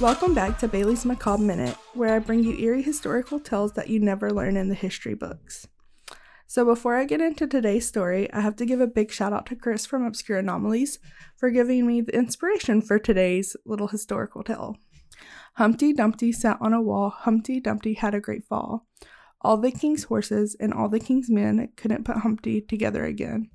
[0.00, 3.98] Welcome back to Bailey's Macabre Minute, where I bring you eerie historical tales that you
[3.98, 5.66] never learn in the history books.
[6.46, 9.46] So, before I get into today's story, I have to give a big shout out
[9.46, 11.00] to Chris from Obscure Anomalies
[11.36, 14.76] for giving me the inspiration for today's little historical tale.
[15.54, 18.86] Humpty Dumpty sat on a wall, Humpty Dumpty had a great fall.
[19.40, 23.50] All the king's horses and all the king's men couldn't put Humpty together again.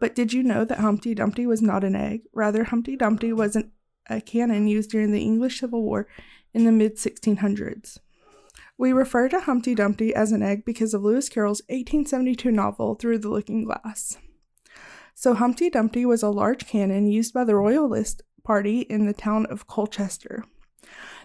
[0.00, 2.22] But did you know that Humpty Dumpty was not an egg?
[2.34, 3.70] Rather, Humpty Dumpty was an
[4.08, 6.06] a cannon used during the English Civil War
[6.54, 7.98] in the mid 1600s.
[8.78, 13.18] We refer to Humpty Dumpty as an egg because of Lewis Carroll's 1872 novel Through
[13.18, 14.18] the Looking Glass.
[15.14, 19.46] So, Humpty Dumpty was a large cannon used by the Royalist Party in the town
[19.46, 20.44] of Colchester.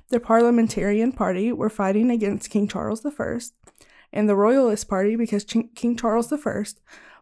[0.09, 3.39] The Parliamentarian Party were fighting against King Charles I,
[4.13, 6.63] and the Royalist Party because King Charles I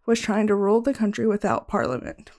[0.06, 2.31] was trying to rule the country without parliament.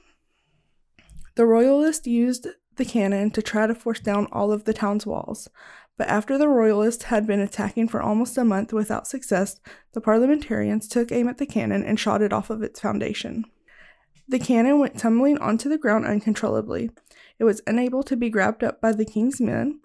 [1.34, 5.48] The Royalists used the cannon to try to force down all of the town's walls.
[5.96, 9.60] But after the Royalists had been attacking for almost a month without success,
[9.92, 13.44] the parliamentarians took aim at the cannon and shot it off of its foundation.
[14.28, 16.90] The cannon went tumbling onto the ground uncontrollably.
[17.38, 19.80] It was unable to be grabbed up by the king's men,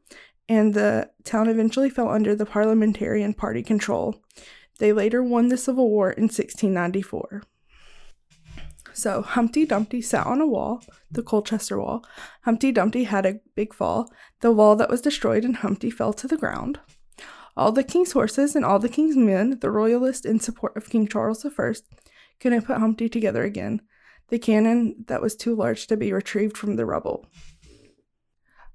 [0.50, 4.22] and the town eventually fell under the parliamentarian party control.
[4.80, 7.44] They later won the Civil War in 1694.
[9.02, 12.06] So Humpty Dumpty sat on a wall, the Colchester wall.
[12.44, 14.14] Humpty Dumpty had a big fall.
[14.42, 16.80] The wall that was destroyed, and Humpty fell to the ground.
[17.58, 21.08] All the king's horses and all the king's men, the royalists in support of King
[21.08, 21.74] Charles I,
[22.40, 23.82] couldn't put Humpty together again.
[24.28, 27.26] The cannon that was too large to be retrieved from the rubble.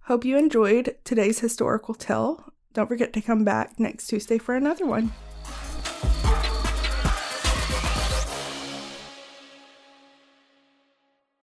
[0.06, 2.52] Hope you enjoyed today's historical tale.
[2.72, 5.12] Don't forget to come back next Tuesday for another one.